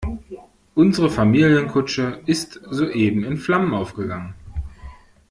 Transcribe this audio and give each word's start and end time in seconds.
Unsere 0.73 1.11
Familienkutsche 1.11 2.21
ist 2.25 2.59
soeben 2.71 3.23
in 3.23 3.37
Flammen 3.37 3.75
aufgegangen. 3.75 4.33